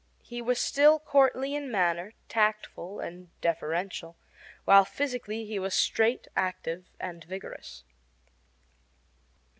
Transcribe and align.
He 0.23 0.41
was 0.41 0.59
still 0.59 0.97
courtly 0.97 1.53
in 1.53 1.69
manner, 1.71 2.15
tactful, 2.27 2.99
and 2.99 3.29
deferential, 3.39 4.17
while 4.65 4.83
physically 4.83 5.45
he 5.45 5.59
was 5.59 5.75
straight, 5.75 6.27
active, 6.35 6.85
and 6.99 7.23
vigorous. 7.23 7.83